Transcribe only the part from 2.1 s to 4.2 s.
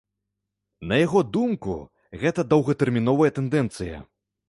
гэта доўгатэрміновая тэндэнцыя.